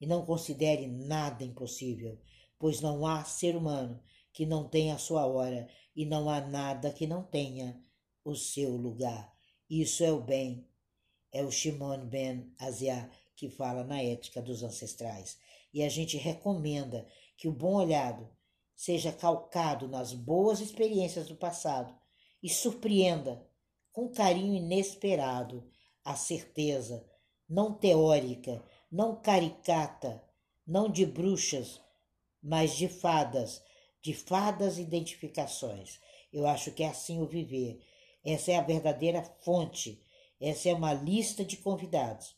e 0.00 0.06
não 0.06 0.24
considere 0.24 0.86
nada 0.86 1.44
impossível, 1.44 2.20
pois 2.58 2.80
não 2.80 3.06
há 3.06 3.24
ser 3.24 3.56
humano 3.56 4.02
que 4.32 4.44
não 4.44 4.68
tenha 4.68 4.94
a 4.94 4.98
sua 4.98 5.24
hora 5.26 5.68
e 5.96 6.04
não 6.04 6.28
há 6.28 6.40
nada 6.40 6.92
que 6.92 7.06
não 7.06 7.22
tenha 7.22 7.82
o 8.24 8.34
seu 8.34 8.76
lugar. 8.76 9.32
Isso 9.68 10.04
é 10.04 10.12
o 10.12 10.20
bem. 10.20 10.69
É 11.32 11.44
o 11.44 11.50
Shimon 11.50 12.06
Ben 12.06 12.54
Aziah 12.58 13.10
que 13.36 13.48
fala 13.48 13.84
na 13.84 14.02
ética 14.02 14.42
dos 14.42 14.62
ancestrais. 14.62 15.38
E 15.72 15.82
a 15.82 15.88
gente 15.88 16.16
recomenda 16.16 17.06
que 17.36 17.48
o 17.48 17.52
bom 17.52 17.74
olhado 17.74 18.28
seja 18.74 19.12
calcado 19.12 19.88
nas 19.88 20.12
boas 20.12 20.60
experiências 20.60 21.28
do 21.28 21.36
passado 21.36 21.94
e 22.42 22.48
surpreenda 22.48 23.46
com 23.92 24.08
carinho 24.08 24.54
inesperado 24.54 25.70
a 26.04 26.16
certeza, 26.16 27.04
não 27.48 27.72
teórica, 27.72 28.62
não 28.90 29.16
caricata, 29.16 30.22
não 30.66 30.88
de 30.88 31.04
bruxas, 31.04 31.80
mas 32.42 32.76
de 32.76 32.88
fadas, 32.88 33.62
de 34.02 34.14
fadas 34.14 34.78
identificações. 34.78 36.00
Eu 36.32 36.46
acho 36.46 36.72
que 36.72 36.82
é 36.82 36.88
assim 36.88 37.20
o 37.20 37.26
viver. 37.26 37.84
Essa 38.24 38.52
é 38.52 38.56
a 38.56 38.62
verdadeira 38.62 39.22
fonte. 39.42 40.02
Essa 40.40 40.70
é 40.70 40.74
uma 40.74 40.94
lista 40.94 41.44
de 41.44 41.56
convidados. 41.58 42.34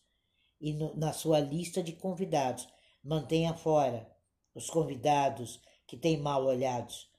E 0.60 0.72
no, 0.72 0.94
na 0.96 1.12
sua 1.12 1.38
lista 1.38 1.82
de 1.82 1.92
convidados, 1.92 2.68
mantenha 3.02 3.54
fora 3.54 4.10
os 4.54 4.68
convidados 4.68 5.60
que 5.86 5.96
têm 5.96 6.16
mal 6.16 6.44
olhados. 6.44 7.10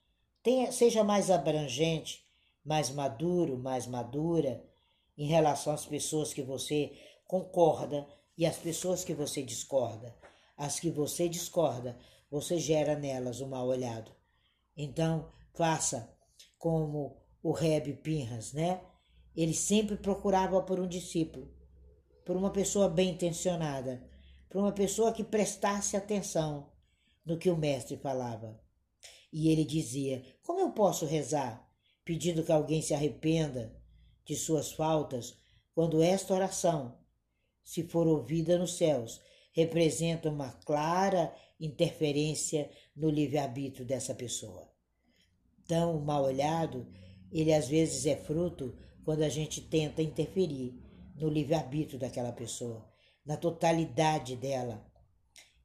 Tenha, 0.41 0.71
seja 0.71 1.03
mais 1.03 1.31
abrangente, 1.31 2.25
mais 2.63 2.89
maduro, 2.89 3.57
mais 3.57 3.87
madura 3.87 4.63
em 5.17 5.27
relação 5.27 5.73
às 5.73 5.85
pessoas 5.85 6.33
que 6.33 6.41
você 6.41 6.91
concorda 7.25 8.07
e 8.37 8.45
às 8.45 8.57
pessoas 8.57 9.03
que 9.03 9.13
você 9.13 9.41
discorda. 9.41 10.15
As 10.57 10.79
que 10.79 10.89
você 10.89 11.29
discorda, 11.29 11.97
você 12.29 12.57
gera 12.59 12.95
nelas 12.95 13.41
o 13.41 13.47
mal 13.47 13.67
olhado. 13.67 14.11
Então, 14.75 15.31
faça 15.53 16.11
como 16.57 17.17
o 17.41 17.51
Reb 17.51 17.93
Pinhas, 17.97 18.53
né? 18.53 18.81
Ele 19.35 19.53
sempre 19.53 19.95
procurava 19.97 20.61
por 20.61 20.79
um 20.79 20.87
discípulo, 20.87 21.51
por 22.25 22.35
uma 22.35 22.51
pessoa 22.51 22.87
bem 22.87 23.11
intencionada, 23.11 24.07
por 24.49 24.59
uma 24.59 24.71
pessoa 24.71 25.11
que 25.11 25.23
prestasse 25.23 25.97
atenção 25.97 26.71
no 27.25 27.37
que 27.37 27.49
o 27.49 27.57
mestre 27.57 27.97
falava. 27.97 28.59
E 29.31 29.49
ele 29.49 29.65
dizia: 29.65 30.23
Como 30.43 30.59
eu 30.59 30.71
posso 30.71 31.05
rezar 31.05 31.67
pedindo 32.05 32.43
que 32.43 32.51
alguém 32.51 32.81
se 32.81 32.93
arrependa 32.93 33.75
de 34.25 34.35
suas 34.35 34.71
faltas 34.71 35.35
quando 35.73 36.03
esta 36.03 36.33
oração, 36.33 36.97
se 37.63 37.83
for 37.83 38.07
ouvida 38.07 38.57
nos 38.57 38.77
céus, 38.77 39.21
representa 39.51 40.29
uma 40.29 40.51
clara 40.51 41.33
interferência 41.59 42.69
no 42.95 43.09
livre-arbítrio 43.09 43.85
dessa 43.85 44.13
pessoa. 44.13 44.69
Então, 45.63 45.97
o 45.97 46.05
mal 46.05 46.23
olhado, 46.23 46.87
ele 47.31 47.53
às 47.53 47.67
vezes 47.67 48.05
é 48.05 48.17
fruto 48.17 48.77
quando 49.03 49.23
a 49.23 49.29
gente 49.29 49.61
tenta 49.61 50.01
interferir 50.01 50.73
no 51.15 51.29
livre-arbítrio 51.29 51.99
daquela 51.99 52.31
pessoa, 52.31 52.89
na 53.25 53.37
totalidade 53.37 54.35
dela. 54.35 54.85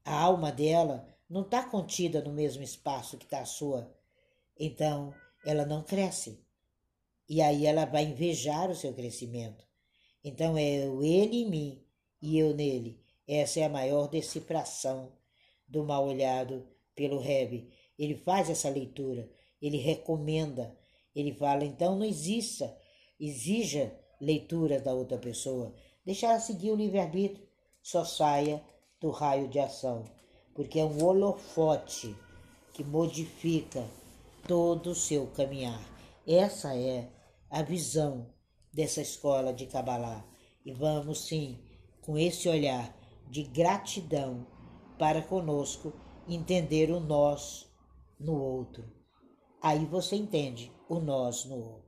A 0.04 0.20
alma 0.20 0.52
dela 0.52 1.06
não 1.28 1.42
está 1.42 1.62
contida 1.62 2.22
no 2.22 2.32
mesmo 2.32 2.62
espaço 2.62 3.16
que 3.18 3.24
está 3.24 3.40
a 3.40 3.46
sua. 3.46 3.94
Então, 4.58 5.14
ela 5.44 5.64
não 5.64 5.82
cresce. 5.82 6.44
E 7.28 7.42
aí 7.42 7.66
ela 7.66 7.84
vai 7.84 8.04
invejar 8.04 8.70
o 8.70 8.74
seu 8.74 8.92
crescimento. 8.94 9.66
Então, 10.24 10.56
é 10.56 10.62
ele 10.62 11.42
em 11.42 11.50
mim 11.50 11.84
e 12.20 12.38
eu 12.38 12.54
nele. 12.54 13.00
Essa 13.26 13.60
é 13.60 13.64
a 13.64 13.68
maior 13.68 14.08
decifração 14.08 15.12
do 15.66 15.84
mal 15.84 16.06
olhado 16.06 16.66
pelo 16.94 17.18
Reb. 17.18 17.70
Ele 17.98 18.14
faz 18.14 18.48
essa 18.48 18.70
leitura, 18.70 19.30
ele 19.60 19.76
recomenda, 19.76 20.76
ele 21.14 21.32
fala, 21.34 21.64
então 21.64 21.96
não 21.96 22.06
exista, 22.06 22.74
exija 23.18 23.92
leitura 24.20 24.80
da 24.80 24.92
outra 24.94 25.18
pessoa, 25.18 25.74
deixa 26.04 26.26
ela 26.26 26.40
seguir 26.40 26.70
o 26.70 26.76
livre-arbítrio, 26.76 27.46
só 27.82 28.04
saia 28.04 28.62
do 29.00 29.10
raio 29.10 29.48
de 29.48 29.58
ação, 29.58 30.04
porque 30.54 30.80
é 30.80 30.84
um 30.84 31.04
holofote 31.04 32.14
que 32.72 32.84
modifica 32.84 33.84
todo 34.46 34.90
o 34.90 34.94
seu 34.94 35.26
caminhar. 35.28 35.80
Essa 36.26 36.76
é 36.76 37.08
a 37.50 37.62
visão 37.62 38.26
dessa 38.72 39.00
escola 39.00 39.52
de 39.52 39.66
Kabbalah. 39.66 40.24
E 40.64 40.72
vamos 40.72 41.26
sim, 41.26 41.58
com 42.02 42.18
esse 42.18 42.48
olhar 42.48 42.94
de 43.30 43.42
gratidão 43.42 44.46
para 44.98 45.22
conosco 45.22 45.92
entender 46.28 46.90
o 46.90 47.00
nós 47.00 47.66
no 48.18 48.40
outro. 48.40 48.84
Aí 49.62 49.84
você 49.86 50.16
entende 50.16 50.72
o 50.88 51.00
nós 51.00 51.44
no 51.44 51.56
outro. 51.56 51.87